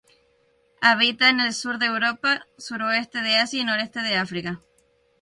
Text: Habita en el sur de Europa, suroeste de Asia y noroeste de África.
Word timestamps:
Habita 0.81 1.29
en 1.29 1.39
el 1.41 1.53
sur 1.53 1.77
de 1.77 1.85
Europa, 1.85 2.47
suroeste 2.57 3.21
de 3.21 3.35
Asia 3.37 3.61
y 3.61 3.65
noroeste 3.65 4.01
de 4.01 4.17
África. 4.17 4.59